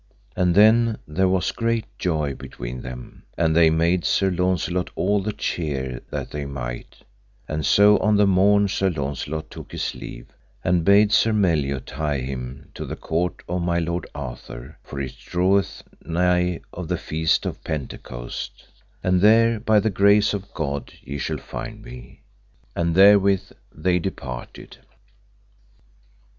And 0.35 0.55
then 0.55 0.97
there 1.07 1.27
was 1.27 1.51
great 1.51 1.85
joy 1.99 2.33
between 2.33 2.81
them, 2.81 3.21
and 3.37 3.55
they 3.55 3.69
made 3.69 4.03
Sir 4.03 4.31
Launcelot 4.31 4.89
all 4.95 5.21
the 5.21 5.31
cheer 5.31 6.01
that 6.09 6.31
they 6.31 6.43
might, 6.43 7.03
and 7.47 7.63
so 7.63 7.99
on 7.99 8.15
the 8.17 8.25
morn 8.25 8.67
Sir 8.67 8.89
Launcelot 8.89 9.51
took 9.51 9.71
his 9.71 9.93
leave, 9.93 10.25
and 10.63 10.83
bade 10.83 11.11
Sir 11.13 11.33
Meliot 11.33 11.87
hie 11.91 12.17
him 12.21 12.71
to 12.73 12.83
the 12.87 12.95
court 12.95 13.43
of 13.47 13.61
my 13.61 13.77
lord 13.77 14.07
Arthur, 14.15 14.75
for 14.81 14.99
it 14.99 15.13
draweth 15.19 15.83
nigh 16.03 16.61
to 16.73 16.83
the 16.83 16.97
Feast 16.97 17.45
of 17.45 17.63
Pentecost, 17.63 18.63
and 19.03 19.21
there 19.21 19.59
by 19.59 19.79
the 19.79 19.91
grace 19.91 20.33
of 20.33 20.51
God 20.55 20.91
ye 21.03 21.19
shall 21.19 21.37
find 21.37 21.83
me. 21.85 22.23
And 22.75 22.95
therewith 22.95 23.51
they 23.71 23.99
departed. 23.99 24.79